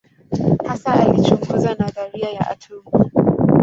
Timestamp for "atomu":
2.51-2.89